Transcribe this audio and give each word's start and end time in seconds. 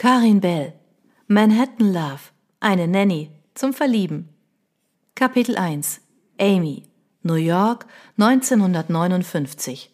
Karin 0.00 0.40
Bell. 0.40 0.72
Manhattan 1.26 1.92
Love. 1.92 2.30
Eine 2.58 2.88
Nanny 2.88 3.28
zum 3.52 3.74
Verlieben. 3.74 4.30
Kapitel 5.14 5.58
1. 5.58 6.00
Amy. 6.40 6.84
New 7.22 7.34
York, 7.34 7.84
1959. 8.16 9.90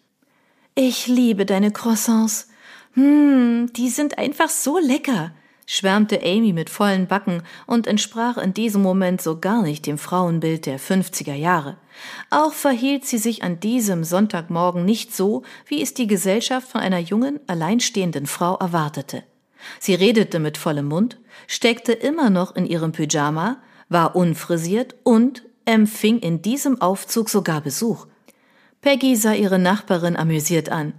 Ich 0.76 1.08
liebe 1.08 1.44
deine 1.44 1.72
Croissants. 1.72 2.50
Hm, 2.92 3.72
die 3.72 3.88
sind 3.88 4.16
einfach 4.16 4.48
so 4.48 4.78
lecker 4.78 5.32
schwärmte 5.68 6.22
Amy 6.22 6.52
mit 6.52 6.70
vollen 6.70 7.08
Backen 7.08 7.42
und 7.66 7.88
entsprach 7.88 8.38
in 8.38 8.54
diesem 8.54 8.82
Moment 8.82 9.20
so 9.20 9.40
gar 9.40 9.62
nicht 9.62 9.84
dem 9.88 9.98
Frauenbild 9.98 10.66
der 10.66 10.78
50er 10.78 11.34
Jahre. 11.34 11.78
Auch 12.30 12.52
verhielt 12.52 13.04
sie 13.06 13.18
sich 13.18 13.42
an 13.42 13.58
diesem 13.58 14.04
Sonntagmorgen 14.04 14.84
nicht 14.84 15.12
so, 15.12 15.42
wie 15.66 15.82
es 15.82 15.94
die 15.94 16.06
Gesellschaft 16.06 16.68
von 16.68 16.80
einer 16.80 17.00
jungen, 17.00 17.40
alleinstehenden 17.48 18.26
Frau 18.26 18.54
erwartete. 18.54 19.24
Sie 19.78 19.94
redete 19.94 20.38
mit 20.38 20.58
vollem 20.58 20.86
Mund, 20.86 21.18
steckte 21.46 21.92
immer 21.92 22.30
noch 22.30 22.56
in 22.56 22.66
ihrem 22.66 22.92
Pyjama, 22.92 23.62
war 23.88 24.16
unfrisiert 24.16 24.96
und 25.02 25.42
empfing 25.64 26.18
in 26.20 26.42
diesem 26.42 26.80
Aufzug 26.80 27.28
sogar 27.28 27.60
Besuch. 27.60 28.06
Peggy 28.80 29.16
sah 29.16 29.32
ihre 29.32 29.58
Nachbarin 29.58 30.16
amüsiert 30.16 30.70
an. 30.70 30.94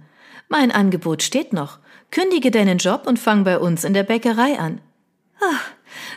Mein 0.48 0.70
Angebot 0.70 1.22
steht 1.22 1.52
noch. 1.52 1.78
Kündige 2.10 2.50
deinen 2.50 2.78
Job 2.78 3.06
und 3.06 3.18
fang 3.18 3.44
bei 3.44 3.58
uns 3.58 3.84
in 3.84 3.92
der 3.92 4.02
Bäckerei 4.02 4.58
an. 4.58 4.80
Ach, 5.40 5.70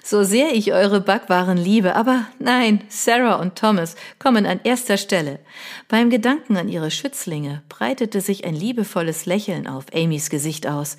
so 0.04 0.24
sehr 0.24 0.54
ich 0.54 0.74
eure 0.74 1.02
Backwaren 1.02 1.58
liebe, 1.58 1.96
aber 1.96 2.26
nein, 2.40 2.84
Sarah 2.90 3.36
und 3.36 3.56
Thomas 3.56 3.96
kommen 4.20 4.46
an 4.46 4.60
erster 4.64 4.98
Stelle. 4.98 5.40
Beim 5.88 6.10
Gedanken 6.10 6.58
an 6.58 6.70
ihre 6.70 6.92
Schützlinge 6.92 7.62
breitete 7.70 8.22
sich 8.22 8.46
ein 8.46 8.56
liebevolles 8.56 9.26
Lächeln 9.26 9.68
auf 9.68 9.86
Amys 9.94 10.30
Gesicht 10.30 10.66
aus. 10.68 10.98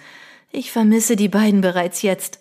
Ich 0.55 0.71
vermisse 0.71 1.17
die 1.17 1.31
beiden 1.31 1.63
bereits 1.63 2.03
jetzt. 2.03 2.39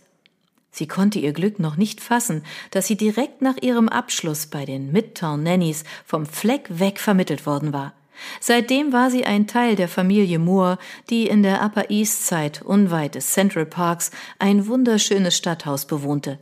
Sie 0.70 0.86
konnte 0.86 1.18
ihr 1.18 1.32
Glück 1.32 1.60
noch 1.60 1.78
nicht 1.78 2.02
fassen, 2.02 2.44
dass 2.70 2.88
sie 2.88 2.98
direkt 2.98 3.42
nach 3.42 3.56
ihrem 3.62 3.88
Abschluss 3.88 4.48
bei 4.48 4.66
den 4.66 4.92
Midtown 4.92 5.44
Nannies 5.44 5.86
vom 6.06 6.26
Fleck 6.26 6.68
weg 6.70 7.00
vermittelt 7.00 7.46
worden 7.46 7.72
war. 7.72 7.94
Seitdem 8.42 8.92
war 8.92 9.10
sie 9.10 9.26
ein 9.26 9.48
Teil 9.48 9.78
der 9.78 9.88
Familie 9.88 10.40
Moore, 10.40 10.78
die 11.10 11.28
in 11.28 11.42
der 11.42 11.64
Upper 11.64 11.90
East 11.90 12.28
Side 12.28 12.64
unweit 12.66 13.16
des 13.16 13.32
Central 13.32 13.66
Parks 13.66 14.12
ein 14.40 14.68
wunderschönes 14.68 15.36
Stadthaus 15.36 15.86
bewohnte. 15.86 16.38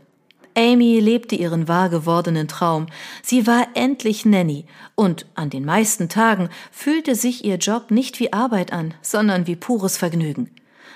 Amy 0.55 0.99
lebte 0.99 1.35
ihren 1.35 1.67
wahr 1.67 1.89
gewordenen 1.89 2.47
Traum. 2.47 2.87
Sie 3.21 3.45
war 3.45 3.67
endlich 3.75 4.25
Nanny 4.25 4.65
und 4.95 5.27
an 5.35 5.51
den 5.51 5.65
meisten 5.65 6.09
Tagen 6.09 6.49
fühlte 6.71 7.13
sich 7.13 7.45
ihr 7.45 7.57
Job 7.57 7.91
nicht 7.91 8.19
wie 8.19 8.33
Arbeit 8.33 8.73
an, 8.73 8.95
sondern 9.03 9.45
wie 9.45 9.55
pures 9.55 9.97
Vergnügen. 9.97 10.49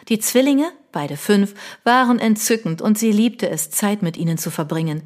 Die 0.10 0.20
Zwillinge, 0.20 0.72
beide 0.92 1.18
fünf, 1.18 1.54
waren 1.84 2.20
entzückend 2.20 2.82
und 2.82 2.98
sie 2.98 3.12
liebte 3.12 3.50
es, 3.50 3.70
Zeit 3.70 4.02
mit 4.02 4.18
ihnen 4.18 4.38
zu 4.38 4.52
verbringen. 4.52 5.04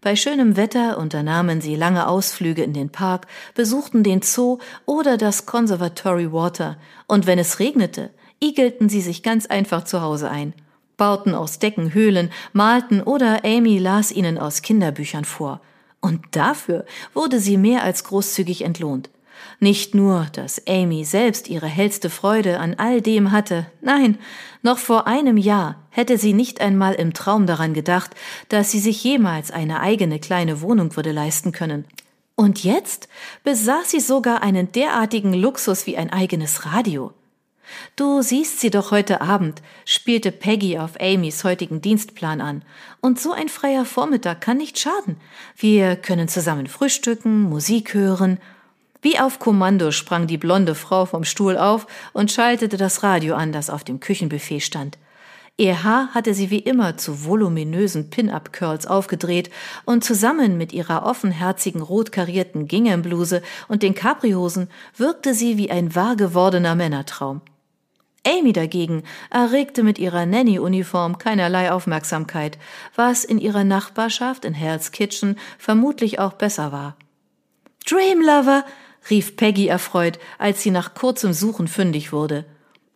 Bei 0.00 0.16
schönem 0.16 0.56
Wetter 0.56 0.96
unternahmen 0.96 1.60
sie 1.60 1.76
lange 1.76 2.08
Ausflüge 2.08 2.62
in 2.62 2.72
den 2.72 2.90
Park, 2.90 3.26
besuchten 3.54 4.02
den 4.02 4.22
Zoo 4.22 4.58
oder 4.86 5.18
das 5.18 5.44
Conservatory 5.44 6.32
Water, 6.32 6.78
und 7.06 7.26
wenn 7.26 7.38
es 7.38 7.58
regnete, 7.58 8.10
igelten 8.40 8.88
sie 8.88 9.02
sich 9.02 9.22
ganz 9.22 9.46
einfach 9.46 9.84
zu 9.84 10.00
Hause 10.00 10.30
ein, 10.30 10.54
bauten 10.96 11.34
aus 11.34 11.58
Decken 11.58 11.92
Höhlen, 11.92 12.30
malten 12.52 13.02
oder 13.02 13.44
Amy 13.44 13.78
las 13.78 14.10
ihnen 14.10 14.38
aus 14.38 14.62
Kinderbüchern 14.62 15.24
vor. 15.24 15.60
Und 16.00 16.20
dafür 16.32 16.86
wurde 17.12 17.40
sie 17.40 17.58
mehr 17.58 17.82
als 17.84 18.04
großzügig 18.04 18.62
entlohnt. 18.62 19.10
Nicht 19.58 19.94
nur, 19.94 20.26
dass 20.32 20.66
Amy 20.66 21.04
selbst 21.04 21.48
ihre 21.48 21.66
hellste 21.66 22.10
Freude 22.10 22.58
an 22.58 22.74
all 22.74 23.00
dem 23.00 23.30
hatte, 23.30 23.66
nein, 23.80 24.18
noch 24.62 24.78
vor 24.78 25.06
einem 25.06 25.36
Jahr 25.36 25.76
hätte 25.90 26.18
sie 26.18 26.32
nicht 26.32 26.60
einmal 26.60 26.94
im 26.94 27.12
Traum 27.12 27.46
daran 27.46 27.74
gedacht, 27.74 28.12
dass 28.48 28.70
sie 28.70 28.80
sich 28.80 29.02
jemals 29.04 29.50
eine 29.50 29.80
eigene 29.80 30.18
kleine 30.18 30.60
Wohnung 30.60 30.96
würde 30.96 31.12
leisten 31.12 31.52
können. 31.52 31.84
Und 32.36 32.64
jetzt 32.64 33.08
besaß 33.44 33.90
sie 33.90 34.00
sogar 34.00 34.42
einen 34.42 34.72
derartigen 34.72 35.34
Luxus 35.34 35.86
wie 35.86 35.98
ein 35.98 36.10
eigenes 36.10 36.64
Radio. 36.64 37.12
Du 37.96 38.22
siehst 38.22 38.60
sie 38.60 38.70
doch 38.70 38.90
heute 38.90 39.20
Abend, 39.20 39.62
spielte 39.84 40.32
Peggy 40.32 40.78
auf 40.78 41.00
Amys 41.00 41.44
heutigen 41.44 41.80
Dienstplan 41.80 42.40
an. 42.40 42.64
Und 43.00 43.20
so 43.20 43.32
ein 43.32 43.48
freier 43.48 43.84
Vormittag 43.84 44.40
kann 44.40 44.56
nicht 44.56 44.78
schaden. 44.78 45.16
Wir 45.56 45.96
können 45.96 46.28
zusammen 46.28 46.66
frühstücken, 46.66 47.42
Musik 47.42 47.94
hören 47.94 48.38
wie 49.02 49.18
auf 49.18 49.38
Kommando 49.38 49.90
sprang 49.90 50.26
die 50.26 50.38
blonde 50.38 50.74
Frau 50.74 51.06
vom 51.06 51.24
Stuhl 51.24 51.56
auf 51.56 51.86
und 52.12 52.30
schaltete 52.30 52.76
das 52.76 53.02
Radio 53.02 53.34
an, 53.34 53.52
das 53.52 53.70
auf 53.70 53.84
dem 53.84 54.00
Küchenbuffet 54.00 54.60
stand. 54.60 54.98
Ihr 55.56 55.84
Haar 55.84 56.08
hatte 56.14 56.32
sie 56.32 56.50
wie 56.50 56.60
immer 56.60 56.96
zu 56.96 57.26
voluminösen 57.26 58.08
Pin-Up-Curls 58.08 58.86
aufgedreht 58.86 59.50
und 59.84 60.02
zusammen 60.02 60.56
mit 60.56 60.72
ihrer 60.72 61.04
offenherzigen 61.04 61.82
rot 61.82 62.12
karierten 62.12 62.66
Gingham-Bluse 62.66 63.42
und 63.68 63.82
den 63.82 63.94
Caprihosen 63.94 64.68
wirkte 64.96 65.34
sie 65.34 65.58
wie 65.58 65.70
ein 65.70 65.94
wahr 65.94 66.16
gewordener 66.16 66.74
Männertraum. 66.74 67.42
Amy 68.26 68.52
dagegen 68.52 69.02
erregte 69.30 69.82
mit 69.82 69.98
ihrer 69.98 70.26
Nanny-Uniform 70.26 71.18
keinerlei 71.18 71.72
Aufmerksamkeit, 71.72 72.58
was 72.94 73.24
in 73.24 73.38
ihrer 73.38 73.64
Nachbarschaft 73.64 74.44
in 74.46 74.54
Hell's 74.54 74.92
Kitchen 74.92 75.38
vermutlich 75.58 76.18
auch 76.18 76.34
besser 76.34 76.72
war. 76.72 76.96
Dreamlover, 77.86 78.64
rief 79.08 79.36
Peggy 79.36 79.68
erfreut, 79.68 80.18
als 80.38 80.62
sie 80.62 80.70
nach 80.70 80.94
kurzem 80.94 81.32
Suchen 81.32 81.68
fündig 81.68 82.12
wurde. 82.12 82.44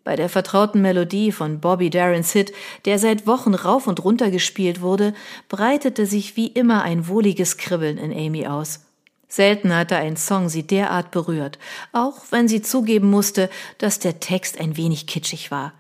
Bei 0.05 0.17
der 0.17 0.29
vertrauten 0.29 0.83
Melodie 0.83 1.33
von 1.33 1.61
Bobby 1.61 1.89
Darrens 1.89 2.33
Hit, 2.33 2.53
der 2.85 2.99
seit 2.99 3.27
Wochen 3.27 3.55
rauf 3.55 3.87
und 3.87 4.05
runter 4.05 4.31
gespielt 4.31 4.83
wurde, 4.83 5.15
breitete 5.49 6.05
sich 6.05 6.37
wie 6.37 6.49
immer 6.49 6.83
ein 6.83 7.09
wohliges 7.09 7.57
Kribbeln 7.57 7.97
in 7.97 8.13
Amy 8.13 8.47
aus. 8.47 8.81
Selten 9.29 9.75
hatte 9.75 9.97
ein 9.97 10.17
Song 10.17 10.49
sie 10.49 10.65
derart 10.65 11.11
berührt, 11.11 11.59
auch 11.93 12.21
wenn 12.31 12.49
sie 12.49 12.61
zugeben 12.61 13.11
musste, 13.11 13.49
dass 13.79 13.99
der 13.99 14.21
Text 14.21 14.61
ein 14.61 14.77
wenig 14.77 15.07
kitschig 15.07 15.51
war. 15.51 15.73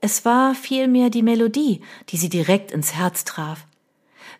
Es 0.00 0.24
war 0.24 0.54
vielmehr 0.54 1.10
die 1.10 1.22
Melodie, 1.22 1.82
die 2.08 2.16
sie 2.16 2.28
direkt 2.28 2.72
ins 2.72 2.94
Herz 2.94 3.24
traf. 3.24 3.66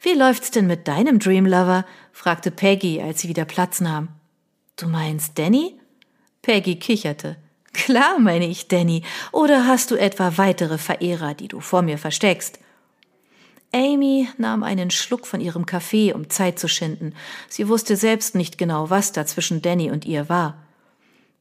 Wie 0.00 0.15
läuft's 0.15 0.50
denn 0.50 0.66
mit 0.66 0.89
deinem 0.89 1.19
Dream 1.19 1.45
Lover? 1.45 1.84
fragte 2.12 2.50
Peggy, 2.50 3.03
als 3.03 3.21
sie 3.21 3.28
wieder 3.28 3.45
Platz 3.45 3.81
nahm. 3.81 4.09
Du 4.78 4.87
meinst 4.87 5.37
Danny? 5.37 5.75
Peggy 6.41 6.77
kicherte. 6.77 7.37
Klar 7.72 8.21
meine 8.21 8.47
ich 8.47 8.69
Danny. 8.69 9.03
Oder 9.33 9.66
hast 9.66 9.91
du 9.91 9.97
etwa 9.97 10.39
weitere 10.39 10.78
Verehrer, 10.78 11.34
die 11.34 11.49
du 11.49 11.59
vor 11.59 11.83
mir 11.83 11.99
versteckst? 11.99 12.61
Amy 13.75 14.28
nahm 14.39 14.62
einen 14.62 14.93
Schluck 14.93 15.27
von 15.27 15.41
ihrem 15.41 15.66
Kaffee, 15.66 16.12
um 16.12 16.31
Zeit 16.31 16.61
zu 16.61 16.69
schinden. 16.69 17.15
Sie 17.49 17.69
wusste 17.69 17.97
selbst 17.97 18.37
nicht 18.37 18.56
genau, 18.56 18.89
was 18.89 19.11
da 19.11 19.27
zwischen 19.27 19.62
Danny 19.62 19.91
und 19.91 20.05
ihr 20.05 20.28
war. 20.28 20.62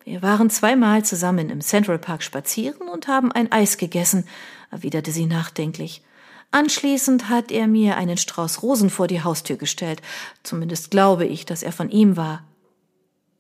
Wir 0.04 0.24
waren 0.24 0.50
zweimal 0.50 1.06
zusammen 1.06 1.52
im 1.52 1.62
Central 1.62 2.00
Park 2.00 2.24
spazieren 2.24 2.90
und 2.90 3.08
haben 3.08 3.32
ein 3.32 3.52
Eis 3.52 3.78
gegessen, 3.78 4.28
erwiderte 4.72 5.12
sie 5.12 5.28
nachdenklich. 5.28 6.02
Anschließend 6.50 7.30
hat 7.30 7.52
er 7.52 7.68
mir 7.68 7.98
einen 7.98 8.18
Strauß 8.18 8.64
Rosen 8.64 8.90
vor 8.90 9.06
die 9.06 9.24
Haustür 9.24 9.58
gestellt. 9.58 10.02
Zumindest 10.42 10.90
glaube 10.90 11.26
ich, 11.26 11.46
dass 11.46 11.62
er 11.62 11.72
von 11.72 11.92
ihm 11.92 12.18
war. 12.18 12.44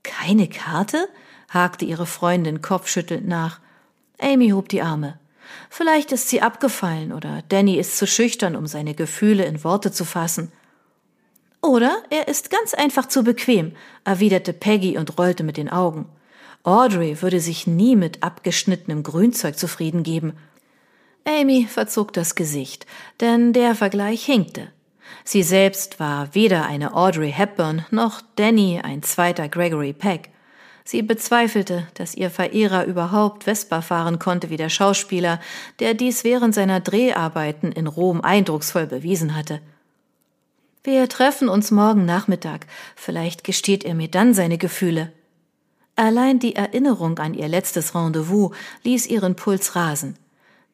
Keine 0.07 0.47
Karte? 0.47 1.09
hakte 1.49 1.83
ihre 1.83 2.05
Freundin 2.05 2.61
kopfschüttelnd 2.61 3.27
nach. 3.27 3.59
Amy 4.19 4.49
hob 4.49 4.69
die 4.69 4.81
Arme. 4.81 5.19
Vielleicht 5.69 6.11
ist 6.11 6.29
sie 6.29 6.41
abgefallen 6.41 7.11
oder 7.11 7.43
Danny 7.49 7.77
ist 7.77 7.97
zu 7.97 8.07
schüchtern, 8.07 8.55
um 8.55 8.67
seine 8.67 8.93
Gefühle 8.95 9.45
in 9.45 9.63
Worte 9.63 9.91
zu 9.91 10.05
fassen. 10.05 10.51
Oder 11.61 12.03
er 12.09 12.27
ist 12.27 12.49
ganz 12.49 12.73
einfach 12.73 13.07
zu 13.07 13.23
bequem, 13.23 13.73
erwiderte 14.05 14.53
Peggy 14.53 14.97
und 14.97 15.17
rollte 15.17 15.43
mit 15.43 15.57
den 15.57 15.69
Augen. 15.69 16.07
Audrey 16.63 17.21
würde 17.21 17.39
sich 17.39 17.67
nie 17.67 17.95
mit 17.95 18.23
abgeschnittenem 18.23 19.03
Grünzeug 19.03 19.57
zufrieden 19.57 20.03
geben. 20.03 20.33
Amy 21.25 21.67
verzog 21.69 22.13
das 22.13 22.35
Gesicht, 22.35 22.85
denn 23.19 23.51
der 23.51 23.75
Vergleich 23.75 24.25
hinkte. 24.25 24.71
Sie 25.23 25.43
selbst 25.43 25.99
war 25.99 26.33
weder 26.33 26.65
eine 26.65 26.93
Audrey 26.93 27.31
Hepburn 27.31 27.85
noch 27.91 28.21
Danny 28.35 28.79
ein 28.83 29.03
zweiter 29.03 29.49
Gregory 29.49 29.93
Peck. 29.93 30.29
Sie 30.83 31.01
bezweifelte, 31.01 31.85
dass 31.95 32.15
ihr 32.15 32.29
Verehrer 32.29 32.85
überhaupt 32.85 33.43
Vespa 33.43 33.81
fahren 33.81 34.19
konnte 34.19 34.49
wie 34.49 34.55
der 34.55 34.69
Schauspieler, 34.69 35.41
der 35.79 35.93
dies 35.93 36.23
während 36.23 36.55
seiner 36.55 36.79
Dreharbeiten 36.79 37.73
in 37.73 37.87
Rom 37.87 38.21
eindrucksvoll 38.21 38.87
bewiesen 38.87 39.35
hatte. 39.35 39.59
Wir 40.83 41.09
treffen 41.09 41.49
uns 41.49 41.71
morgen 41.71 42.05
Nachmittag. 42.05 42.67
Vielleicht 42.95 43.43
gesteht 43.43 43.83
er 43.83 43.95
mir 43.95 44.07
dann 44.07 44.33
seine 44.33 44.57
Gefühle. 44.57 45.11
Allein 45.97 46.39
die 46.39 46.55
Erinnerung 46.55 47.19
an 47.19 47.33
ihr 47.33 47.49
letztes 47.49 47.93
Rendezvous 47.93 48.55
ließ 48.83 49.07
ihren 49.07 49.35
Puls 49.35 49.75
rasen. 49.75 50.17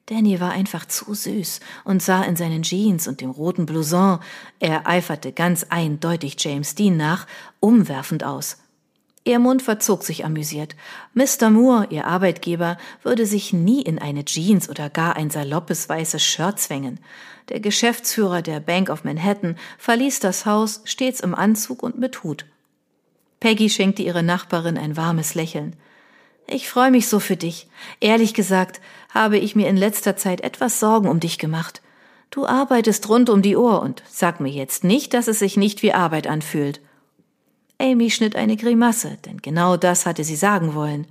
Danny 0.07 0.41
war 0.41 0.51
einfach 0.51 0.85
zu 0.85 1.13
süß 1.13 1.61
und 1.85 2.03
sah 2.03 2.23
in 2.23 2.35
seinen 2.35 2.63
Jeans 2.63 3.07
und 3.07 3.21
dem 3.21 3.29
roten 3.29 3.65
Blouson, 3.65 4.19
er 4.59 4.85
eiferte 4.85 5.31
ganz 5.31 5.65
eindeutig 5.69 6.35
James 6.39 6.75
Dean 6.75 6.97
nach, 6.97 7.25
umwerfend 7.61 8.23
aus. 8.23 8.57
Ihr 9.25 9.39
Mund 9.39 9.61
verzog 9.61 10.03
sich 10.03 10.25
amüsiert. 10.25 10.75
Mr. 11.13 11.49
Moore, 11.49 11.87
ihr 11.89 12.05
Arbeitgeber, 12.05 12.77
würde 13.03 13.25
sich 13.25 13.53
nie 13.53 13.81
in 13.81 13.97
eine 13.97 14.25
Jeans 14.25 14.69
oder 14.69 14.89
gar 14.89 15.15
ein 15.15 15.29
saloppes 15.29 15.87
weißes 15.87 16.21
Shirt 16.21 16.59
zwängen. 16.59 16.99
Der 17.47 17.61
Geschäftsführer 17.61 18.41
der 18.41 18.59
Bank 18.59 18.89
of 18.89 19.05
Manhattan 19.05 19.55
verließ 19.77 20.19
das 20.19 20.45
Haus 20.45 20.81
stets 20.83 21.21
im 21.21 21.33
Anzug 21.33 21.81
und 21.81 21.97
mit 21.97 22.23
Hut. 22.23 22.45
Peggy 23.39 23.69
schenkte 23.69 24.03
ihre 24.03 24.23
Nachbarin 24.23 24.77
ein 24.77 24.97
warmes 24.97 25.35
Lächeln. 25.35 25.77
Ich 26.47 26.69
freue 26.69 26.91
mich 26.91 27.07
so 27.07 27.19
für 27.19 27.37
dich. 27.37 27.67
Ehrlich 27.99 28.33
gesagt 28.33 28.81
habe 29.13 29.37
ich 29.37 29.55
mir 29.55 29.69
in 29.69 29.77
letzter 29.77 30.15
Zeit 30.17 30.41
etwas 30.41 30.79
Sorgen 30.79 31.07
um 31.07 31.19
dich 31.19 31.37
gemacht. 31.37 31.81
Du 32.29 32.45
arbeitest 32.45 33.09
rund 33.09 33.29
um 33.29 33.41
die 33.41 33.55
Uhr 33.55 33.81
und 33.81 34.01
sag 34.09 34.39
mir 34.39 34.49
jetzt 34.49 34.83
nicht, 34.83 35.13
dass 35.13 35.27
es 35.27 35.39
sich 35.39 35.55
nicht 35.55 35.83
wie 35.83 35.93
Arbeit 35.93 36.27
anfühlt. 36.27 36.81
Amy 37.79 38.09
schnitt 38.09 38.35
eine 38.35 38.57
Grimasse, 38.57 39.17
denn 39.25 39.41
genau 39.41 39.77
das 39.77 40.05
hatte 40.05 40.23
sie 40.23 40.35
sagen 40.35 40.73
wollen. 40.73 41.05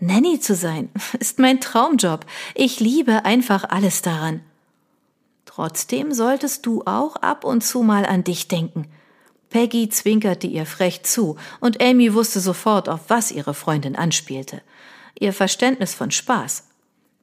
Nanny 0.00 0.40
zu 0.40 0.54
sein 0.54 0.90
ist 1.20 1.38
mein 1.38 1.60
Traumjob. 1.60 2.26
Ich 2.54 2.80
liebe 2.80 3.24
einfach 3.24 3.64
alles 3.68 4.02
daran. 4.02 4.40
Trotzdem 5.46 6.12
solltest 6.12 6.66
du 6.66 6.82
auch 6.86 7.16
ab 7.16 7.44
und 7.44 7.62
zu 7.62 7.82
mal 7.82 8.06
an 8.06 8.24
dich 8.24 8.48
denken. 8.48 8.86
Peggy 9.52 9.90
zwinkerte 9.90 10.46
ihr 10.46 10.64
frech 10.64 11.02
zu, 11.02 11.36
und 11.60 11.82
Amy 11.82 12.14
wusste 12.14 12.40
sofort, 12.40 12.88
auf 12.88 13.00
was 13.08 13.30
ihre 13.30 13.52
Freundin 13.52 13.96
anspielte. 13.96 14.62
Ihr 15.18 15.34
Verständnis 15.34 15.94
von 15.94 16.10
Spaß. 16.10 16.68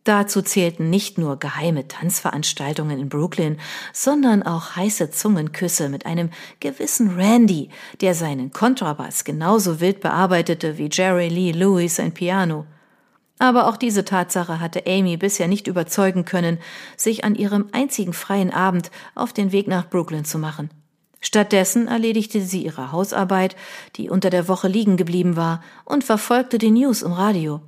Dazu 0.03 0.43
zählten 0.43 0.91
nicht 0.91 1.17
nur 1.17 1.39
geheime 1.39 1.87
Tanzveranstaltungen 1.87 2.99
in 2.99 3.09
Brooklyn, 3.09 3.59
sondern 3.93 4.43
auch 4.43 4.75
heiße 4.75 5.09
Zungenküsse 5.09 5.89
mit 5.89 6.05
einem 6.05 6.29
gewissen 6.59 7.19
Randy, 7.19 7.69
der 7.99 8.13
seinen 8.13 8.51
Kontrabass 8.51 9.23
genauso 9.23 9.79
wild 9.79 9.99
bearbeitete 9.99 10.77
wie 10.77 10.89
Jerry 10.91 11.29
Lee 11.29 11.51
Lewis 11.51 11.95
sein 11.95 12.13
Piano. 12.13 12.67
Aber 13.39 13.67
auch 13.67 13.75
diese 13.75 14.05
Tatsache 14.05 14.59
hatte 14.59 14.83
Amy 14.85 15.17
bisher 15.17 15.47
nicht 15.47 15.65
überzeugen 15.65 16.25
können, 16.25 16.59
sich 16.95 17.23
an 17.23 17.33
ihrem 17.33 17.69
einzigen 17.71 18.13
freien 18.13 18.53
Abend 18.53 18.91
auf 19.15 19.33
den 19.33 19.51
Weg 19.51 19.67
nach 19.67 19.89
Brooklyn 19.89 20.25
zu 20.25 20.37
machen. 20.37 20.69
Stattdessen 21.21 21.87
erledigte 21.87 22.41
sie 22.41 22.63
ihre 22.63 22.91
Hausarbeit, 22.91 23.55
die 23.95 24.09
unter 24.09 24.29
der 24.29 24.47
Woche 24.47 24.67
liegen 24.67 24.97
geblieben 24.97 25.35
war, 25.35 25.61
und 25.85 26.03
verfolgte 26.03 26.57
die 26.57 26.71
News 26.71 27.01
im 27.01 27.11
Radio. 27.11 27.61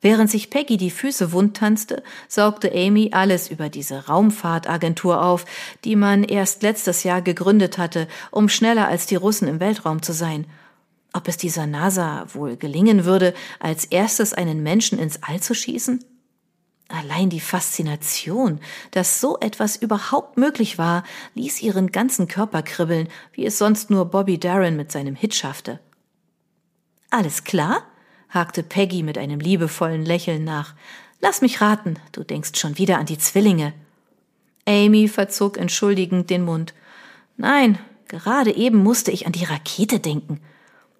Während 0.00 0.30
sich 0.30 0.50
Peggy 0.50 0.76
die 0.76 0.90
Füße 0.90 1.32
wund 1.32 1.56
tanzte, 1.56 2.02
saugte 2.28 2.70
Amy 2.74 3.10
alles 3.12 3.48
über 3.48 3.70
diese 3.70 4.06
Raumfahrtagentur 4.06 5.22
auf, 5.22 5.46
die 5.84 5.96
man 5.96 6.24
erst 6.24 6.62
letztes 6.62 7.04
Jahr 7.04 7.22
gegründet 7.22 7.78
hatte, 7.78 8.06
um 8.30 8.50
schneller 8.50 8.86
als 8.86 9.06
die 9.06 9.16
Russen 9.16 9.48
im 9.48 9.60
Weltraum 9.60 10.02
zu 10.02 10.12
sein. 10.12 10.46
Ob 11.14 11.26
es 11.26 11.38
dieser 11.38 11.66
NASA 11.66 12.26
wohl 12.34 12.56
gelingen 12.56 13.06
würde, 13.06 13.32
als 13.60 13.86
erstes 13.86 14.34
einen 14.34 14.62
Menschen 14.62 14.98
ins 14.98 15.22
All 15.22 15.40
zu 15.40 15.54
schießen? 15.54 16.04
Allein 16.94 17.28
die 17.28 17.40
Faszination, 17.40 18.60
dass 18.92 19.20
so 19.20 19.36
etwas 19.40 19.74
überhaupt 19.74 20.36
möglich 20.36 20.78
war, 20.78 21.02
ließ 21.34 21.60
ihren 21.60 21.90
ganzen 21.90 22.28
Körper 22.28 22.62
kribbeln, 22.62 23.08
wie 23.32 23.44
es 23.44 23.58
sonst 23.58 23.90
nur 23.90 24.04
Bobby 24.04 24.38
Darren 24.38 24.76
mit 24.76 24.92
seinem 24.92 25.16
Hit 25.16 25.34
schaffte. 25.34 25.80
Alles 27.10 27.42
klar? 27.42 27.82
hakte 28.28 28.62
Peggy 28.62 29.02
mit 29.02 29.18
einem 29.18 29.40
liebevollen 29.40 30.04
Lächeln 30.04 30.44
nach. 30.44 30.74
Lass 31.20 31.40
mich 31.40 31.60
raten, 31.60 31.96
du 32.12 32.22
denkst 32.22 32.52
schon 32.54 32.78
wieder 32.78 32.98
an 32.98 33.06
die 33.06 33.18
Zwillinge. 33.18 33.72
Amy 34.64 35.08
verzog 35.08 35.58
entschuldigend 35.58 36.30
den 36.30 36.44
Mund. 36.44 36.74
Nein, 37.36 37.78
gerade 38.06 38.54
eben 38.54 38.78
musste 38.78 39.10
ich 39.10 39.26
an 39.26 39.32
die 39.32 39.44
Rakete 39.44 39.98
denken. 39.98 40.40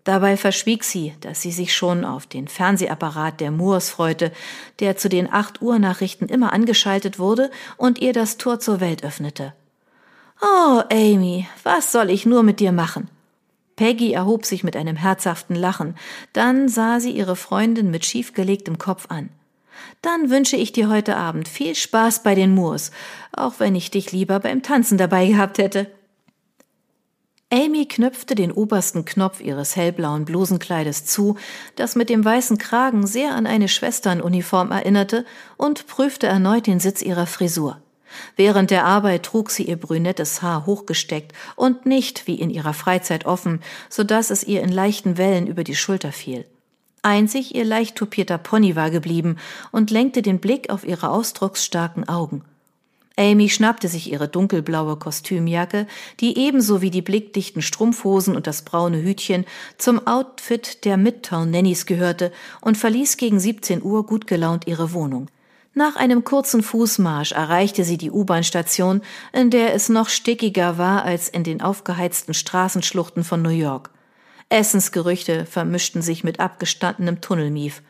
Dabei 0.05 0.37
verschwieg 0.37 0.85
sie, 0.85 1.15
dass 1.21 1.41
sie 1.41 1.51
sich 1.51 1.75
schon 1.75 2.05
auf 2.05 2.27
den 2.27 2.47
Fernsehapparat 2.47 3.41
der 3.41 3.51
Moors 3.51 3.89
freute, 3.89 4.33
der 4.81 4.99
zu 4.99 5.09
den 5.09 5.33
acht 5.33 5.63
Uhr 5.63 5.79
Nachrichten 5.79 6.27
immer 6.27 6.53
angeschaltet 6.53 7.19
wurde 7.19 7.51
und 7.79 7.99
ihr 8.01 8.13
das 8.13 8.37
Tor 8.37 8.61
zur 8.61 8.81
Welt 8.81 9.03
öffnete. 9.03 9.55
Oh, 10.43 10.83
Amy, 10.93 11.49
was 11.63 11.91
soll 11.91 12.11
ich 12.11 12.27
nur 12.27 12.43
mit 12.43 12.61
dir 12.61 12.73
machen? 12.73 13.09
Peggy 13.77 14.13
erhob 14.13 14.45
sich 14.45 14.63
mit 14.63 14.77
einem 14.77 14.97
herzhaften 14.97 15.57
Lachen, 15.57 15.97
dann 16.33 16.69
sah 16.69 17.01
sie 17.01 17.11
ihre 17.11 17.35
Freundin 17.35 17.91
mit 17.91 18.05
schiefgelegtem 18.05 18.79
Kopf 18.79 19.07
an. 19.09 19.31
Dann 20.03 20.29
wünsche 20.31 20.57
ich 20.57 20.71
dir 20.71 20.89
heute 20.91 21.17
Abend 21.17 21.49
viel 21.49 21.75
Spaß 21.75 22.23
bei 22.23 22.35
den 22.35 22.55
Moors, 22.55 22.91
auch 23.33 23.55
wenn 23.59 23.75
ich 23.75 23.91
dich 23.91 24.13
lieber 24.13 24.39
beim 24.39 24.63
Tanzen 24.63 24.99
dabei 24.99 25.27
gehabt 25.27 25.59
hätte. 25.59 25.91
Amy 27.55 27.87
knöpfte 27.87 28.35
den 28.35 28.51
obersten 28.51 29.05
Knopf 29.05 29.41
ihres 29.41 29.77
hellblauen 29.77 30.25
Blusenkleides 30.25 31.05
zu, 31.05 31.37
das 31.77 31.95
mit 31.95 32.11
dem 32.11 32.25
weißen 32.25 32.59
Kragen 32.59 33.07
sehr 33.07 33.37
an 33.37 33.47
eine 33.47 33.69
Schwesternuniform 33.69 34.73
erinnerte, 34.73 35.25
und 35.57 35.87
prüfte 35.87 36.27
erneut 36.27 36.67
den 36.67 36.81
Sitz 36.81 37.01
ihrer 37.01 37.29
Frisur. 37.29 37.81
Während 38.35 38.73
der 38.73 38.85
Arbeit 38.85 39.23
trug 39.23 39.53
sie 39.53 39.69
ihr 39.69 39.77
brünettes 39.77 40.43
Haar 40.43 40.67
hochgesteckt 40.67 41.33
und 41.55 41.87
nicht 41.87 42.27
wie 42.27 42.41
in 42.41 42.51
ihrer 42.51 42.75
Freizeit 42.75 43.25
offen, 43.25 43.61
so 43.89 44.03
dass 44.03 44.31
es 44.31 44.43
ihr 44.43 44.61
in 44.61 44.73
leichten 44.73 45.17
Wellen 45.17 45.47
über 45.47 45.63
die 45.63 45.77
Schulter 45.77 46.11
fiel. 46.11 46.47
Einzig 47.03 47.55
ihr 47.55 47.65
leicht 47.65 47.95
tupierter 47.95 48.39
Pony 48.39 48.75
war 48.75 48.91
geblieben 48.91 49.37
und 49.71 49.93
lenkte 49.93 50.23
den 50.23 50.41
Blick 50.41 50.71
auf 50.71 50.85
ihre 50.85 51.11
ausdrucksstarken 51.11 52.09
Augen. 52.09 52.43
Amy 53.17 53.49
schnappte 53.49 53.87
sich 53.87 54.11
ihre 54.11 54.29
dunkelblaue 54.29 54.97
Kostümjacke, 54.97 55.87
die 56.19 56.37
ebenso 56.37 56.83
wie 56.83 56.91
die 56.91 57.03
blickdichten 57.03 57.63
Strumpfhosen 57.63 58.35
und 58.35 58.49
das 58.49 58.63
braune 58.63 59.03
Hütchen 59.03 59.45
zum 59.79 60.05
Outfit 60.07 60.85
der 60.85 60.97
Midtown 60.97 61.51
Nannies 61.51 61.87
gehörte 61.87 62.33
und 62.61 62.77
verließ 62.77 63.17
gegen 63.17 63.39
17 63.39 63.83
Uhr 63.83 64.05
gut 64.05 64.27
gelaunt 64.27 64.67
ihre 64.67 64.93
Wohnung. 64.93 65.29
Nach 65.75 65.97
einem 65.97 66.25
kurzen 66.25 66.63
Fußmarsch 66.63 67.33
erreichte 67.33 67.85
sie 67.85 67.99
die 67.99 68.11
U-Bahn-Station, 68.11 69.03
in 69.33 69.51
der 69.51 69.75
es 69.75 69.89
noch 69.89 70.09
stickiger 70.09 70.79
war 70.79 71.05
als 71.05 71.29
in 71.29 71.45
den 71.45 71.61
aufgeheizten 71.61 72.35
Straßenschluchten 72.35 73.23
von 73.25 73.43
New 73.43 73.49
York. 73.49 73.91
Essensgerüchte 74.49 75.47
vermischten 75.47 76.03
sich 76.03 76.23
mit 76.23 76.39
abgestandenem 76.39 77.21
Tunnelmief. 77.21 77.83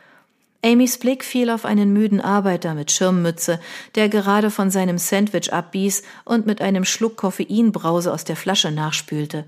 Amys 0.65 0.97
Blick 0.97 1.23
fiel 1.23 1.51
auf 1.51 1.63
einen 1.63 1.93
müden 1.93 2.19
Arbeiter 2.19 2.73
mit 2.73 2.91
Schirmmütze, 2.91 3.59
der 3.93 4.09
gerade 4.09 4.49
von 4.49 4.71
seinem 4.71 4.97
Sandwich 4.97 5.53
abbiß 5.53 6.01
und 6.23 6.47
mit 6.47 6.59
einem 6.59 6.85
Schluck 6.85 7.17
Koffeinbrause 7.17 8.11
aus 8.11 8.23
der 8.23 8.35
Flasche 8.35 8.71
nachspülte. 8.71 9.45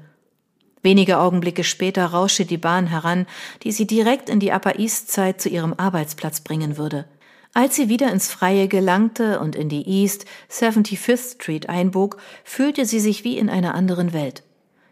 Wenige 0.84 1.18
Augenblicke 1.18 1.64
später 1.64 2.06
rauschte 2.06 2.46
die 2.46 2.60
Bahn 2.60 2.86
heran, 2.86 3.26
die 3.64 3.72
sie 3.72 3.88
direkt 3.88 4.30
in 4.30 4.40
die 4.40 4.52
Upper 4.52 4.78
East 4.78 5.12
Side 5.12 5.38
zu 5.38 5.50
ihrem 5.50 5.74
Arbeitsplatz 5.76 6.42
bringen 6.42 6.78
würde. 6.78 7.06
Als 7.52 7.76
sie 7.76 7.90
wieder 7.90 8.12
ins 8.12 8.28
Freie 8.28 8.68
gelangte 8.68 9.40
und 9.40 9.56
in 9.56 9.70
die 9.70 9.90
East 9.90 10.26
75th 10.52 11.34
Street 11.34 11.68
einbog, 11.68 12.18
fühlte 12.44 12.86
sie 12.86 13.00
sich 13.00 13.24
wie 13.24 13.40
in 13.40 13.50
einer 13.50 13.74
anderen 13.74 14.14
Welt. 14.14 14.44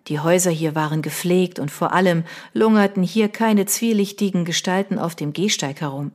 Die 0.08 0.20
Häuser 0.20 0.52
hier 0.52 0.76
waren 0.76 1.02
gepflegt 1.02 1.58
und 1.60 1.72
vor 1.72 1.94
allem 1.94 2.24
lungerten 2.54 3.02
hier 3.02 3.28
keine 3.28 3.66
zwielichtigen 3.66 4.46
Gestalten 4.46 5.00
auf 5.00 5.16
dem 5.16 5.34
Gehsteig 5.34 5.82
herum. 5.82 6.12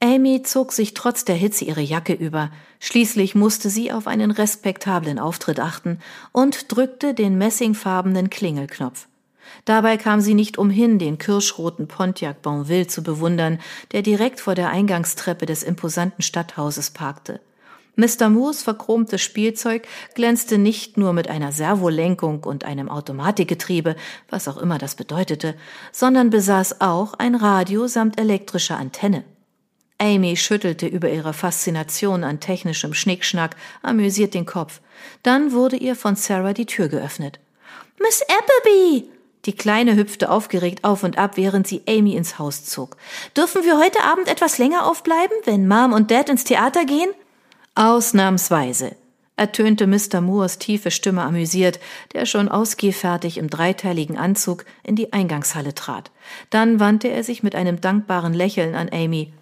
Amy 0.00 0.42
zog 0.42 0.72
sich 0.72 0.94
trotz 0.94 1.24
der 1.24 1.34
Hitze 1.34 1.64
ihre 1.64 1.80
Jacke 1.80 2.12
über. 2.12 2.50
Schließlich 2.78 3.34
musste 3.34 3.70
sie 3.70 3.90
auf 3.90 4.06
einen 4.06 4.30
respektablen 4.30 5.18
Auftritt 5.18 5.60
achten 5.60 5.98
und 6.32 6.70
drückte 6.72 7.14
den 7.14 7.38
messingfarbenen 7.38 8.30
Klingelknopf. 8.30 9.08
Dabei 9.64 9.96
kam 9.96 10.20
sie 10.20 10.34
nicht 10.34 10.58
umhin, 10.58 10.98
den 10.98 11.18
kirschroten 11.18 11.88
Pontiac 11.88 12.42
Bonville 12.42 12.86
zu 12.86 13.02
bewundern, 13.02 13.58
der 13.92 14.02
direkt 14.02 14.40
vor 14.40 14.54
der 14.54 14.70
Eingangstreppe 14.70 15.46
des 15.46 15.62
imposanten 15.62 16.22
Stadthauses 16.22 16.90
parkte. 16.90 17.40
Mr. 17.96 18.28
Moores 18.28 18.62
verchromtes 18.62 19.22
Spielzeug 19.22 19.86
glänzte 20.14 20.58
nicht 20.58 20.96
nur 20.96 21.12
mit 21.12 21.28
einer 21.28 21.52
Servolenkung 21.52 22.42
und 22.42 22.64
einem 22.64 22.88
Automatikgetriebe, 22.88 23.94
was 24.28 24.48
auch 24.48 24.56
immer 24.56 24.78
das 24.78 24.94
bedeutete, 24.94 25.54
sondern 25.92 26.30
besaß 26.30 26.80
auch 26.80 27.14
ein 27.14 27.34
Radio 27.34 27.86
samt 27.86 28.18
elektrischer 28.18 28.76
Antenne. 28.76 29.24
Amy 29.98 30.36
schüttelte 30.36 30.86
über 30.86 31.08
ihre 31.08 31.32
Faszination 31.32 32.24
an 32.24 32.40
technischem 32.40 32.94
Schnickschnack 32.94 33.56
amüsiert 33.82 34.34
den 34.34 34.44
Kopf. 34.44 34.80
Dann 35.22 35.52
wurde 35.52 35.76
ihr 35.76 35.94
von 35.94 36.16
Sarah 36.16 36.52
die 36.52 36.66
Tür 36.66 36.88
geöffnet. 36.88 37.38
Miss 38.00 38.22
Appleby! 38.22 39.08
Die 39.44 39.54
Kleine 39.54 39.94
hüpfte 39.94 40.30
aufgeregt 40.30 40.84
auf 40.84 41.04
und 41.04 41.18
ab, 41.18 41.36
während 41.36 41.66
sie 41.66 41.82
Amy 41.86 42.16
ins 42.16 42.38
Haus 42.38 42.64
zog. 42.64 42.96
Dürfen 43.36 43.62
wir 43.62 43.78
heute 43.78 44.02
Abend 44.02 44.26
etwas 44.28 44.58
länger 44.58 44.86
aufbleiben, 44.86 45.36
wenn 45.44 45.68
Mom 45.68 45.92
und 45.92 46.10
Dad 46.10 46.28
ins 46.28 46.44
Theater 46.44 46.84
gehen? 46.86 47.10
Ausnahmsweise, 47.76 48.94
ertönte 49.34 49.88
Mr. 49.88 50.20
Moores 50.20 50.58
tiefe 50.58 50.92
Stimme 50.92 51.22
amüsiert, 51.22 51.80
der 52.12 52.24
schon 52.24 52.48
ausgehfertig 52.48 53.36
im 53.36 53.50
dreiteiligen 53.50 54.16
Anzug 54.16 54.64
in 54.84 54.94
die 54.94 55.12
Eingangshalle 55.12 55.74
trat. 55.74 56.12
Dann 56.50 56.78
wandte 56.78 57.08
er 57.08 57.24
sich 57.24 57.42
mit 57.42 57.56
einem 57.56 57.80
dankbaren 57.80 58.32
Lächeln 58.32 58.76
an 58.76 58.90
Amy. 58.92 59.32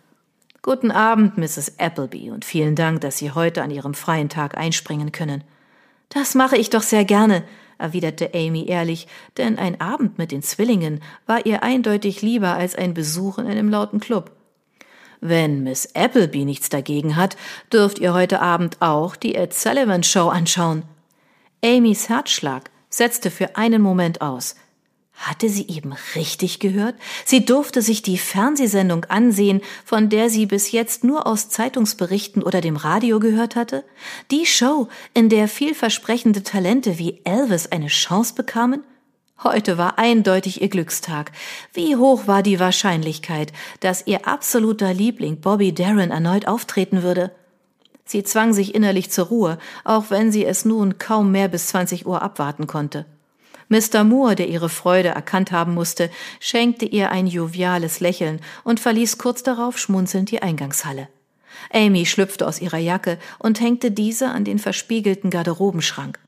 Guten 0.62 0.90
Abend, 0.90 1.36
Mrs. 1.36 1.78
Appleby, 1.78 2.30
und 2.30 2.46
vielen 2.46 2.74
Dank, 2.74 3.02
dass 3.02 3.18
Sie 3.18 3.32
heute 3.32 3.62
an 3.62 3.70
Ihrem 3.70 3.92
freien 3.92 4.30
Tag 4.30 4.56
einspringen 4.56 5.12
können. 5.12 5.44
Das 6.08 6.34
mache 6.34 6.56
ich 6.56 6.70
doch 6.70 6.82
sehr 6.82 7.04
gerne, 7.04 7.44
erwiderte 7.76 8.30
Amy 8.32 8.64
ehrlich, 8.66 9.08
denn 9.36 9.58
ein 9.58 9.78
Abend 9.78 10.16
mit 10.16 10.32
den 10.32 10.42
Zwillingen 10.42 11.02
war 11.26 11.44
ihr 11.44 11.62
eindeutig 11.62 12.22
lieber 12.22 12.54
als 12.54 12.76
ein 12.76 12.94
Besuch 12.94 13.36
in 13.36 13.46
einem 13.46 13.68
lauten 13.68 14.00
Club. 14.00 14.30
Wenn 15.24 15.62
Miss 15.62 15.94
Appleby 15.94 16.44
nichts 16.44 16.68
dagegen 16.68 17.14
hat, 17.14 17.36
dürft 17.72 18.00
ihr 18.00 18.12
heute 18.12 18.42
Abend 18.42 18.82
auch 18.82 19.14
die 19.14 19.36
Ed 19.36 19.54
Sullivan 19.54 20.02
Show 20.02 20.28
anschauen. 20.28 20.82
Amys 21.64 22.08
Herzschlag 22.08 22.72
setzte 22.90 23.30
für 23.30 23.54
einen 23.54 23.80
Moment 23.80 24.20
aus. 24.20 24.56
Hatte 25.14 25.48
sie 25.48 25.68
eben 25.68 25.94
richtig 26.16 26.58
gehört? 26.58 26.96
Sie 27.24 27.44
durfte 27.44 27.82
sich 27.82 28.02
die 28.02 28.18
Fernsehsendung 28.18 29.04
ansehen, 29.04 29.60
von 29.84 30.08
der 30.08 30.28
sie 30.28 30.46
bis 30.46 30.72
jetzt 30.72 31.04
nur 31.04 31.24
aus 31.24 31.48
Zeitungsberichten 31.48 32.42
oder 32.42 32.60
dem 32.60 32.74
Radio 32.74 33.20
gehört 33.20 33.54
hatte? 33.54 33.84
Die 34.32 34.44
Show, 34.44 34.88
in 35.14 35.28
der 35.28 35.46
vielversprechende 35.46 36.42
Talente 36.42 36.98
wie 36.98 37.20
Elvis 37.22 37.68
eine 37.68 37.86
Chance 37.86 38.34
bekamen? 38.34 38.82
Heute 39.44 39.76
war 39.76 39.98
eindeutig 39.98 40.62
ihr 40.62 40.68
Glückstag. 40.68 41.32
Wie 41.72 41.96
hoch 41.96 42.28
war 42.28 42.44
die 42.44 42.60
Wahrscheinlichkeit, 42.60 43.52
dass 43.80 44.06
ihr 44.06 44.28
absoluter 44.28 44.94
Liebling 44.94 45.40
Bobby 45.40 45.74
Darren 45.74 46.12
erneut 46.12 46.46
auftreten 46.46 47.02
würde? 47.02 47.32
Sie 48.04 48.22
zwang 48.22 48.52
sich 48.52 48.72
innerlich 48.72 49.10
zur 49.10 49.26
Ruhe, 49.26 49.58
auch 49.82 50.10
wenn 50.10 50.30
sie 50.30 50.44
es 50.44 50.64
nun 50.64 50.98
kaum 50.98 51.32
mehr 51.32 51.48
bis 51.48 51.68
20 51.68 52.06
Uhr 52.06 52.22
abwarten 52.22 52.68
konnte. 52.68 53.04
Mr. 53.68 54.04
Moore, 54.04 54.36
der 54.36 54.48
ihre 54.48 54.68
Freude 54.68 55.08
erkannt 55.08 55.50
haben 55.50 55.74
musste, 55.74 56.08
schenkte 56.38 56.84
ihr 56.84 57.10
ein 57.10 57.26
joviales 57.26 57.98
Lächeln 57.98 58.40
und 58.62 58.78
verließ 58.78 59.18
kurz 59.18 59.42
darauf 59.42 59.76
schmunzelnd 59.76 60.30
die 60.30 60.42
Eingangshalle. 60.42 61.08
Amy 61.72 62.06
schlüpfte 62.06 62.46
aus 62.46 62.60
ihrer 62.60 62.78
Jacke 62.78 63.18
und 63.38 63.60
hängte 63.60 63.90
diese 63.90 64.28
an 64.28 64.44
den 64.44 64.58
verspiegelten 64.58 65.30
Garderobenschrank. 65.30 66.20